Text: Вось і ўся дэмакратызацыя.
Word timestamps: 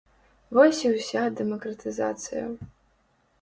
Вось 0.57 0.79
і 0.87 0.91
ўся 0.93 1.21
дэмакратызацыя. 1.41 2.43